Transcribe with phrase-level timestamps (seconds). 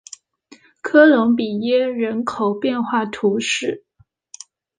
[0.81, 3.83] 科隆比耶人口变化图示